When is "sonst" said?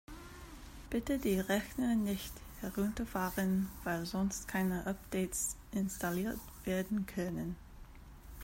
4.07-4.47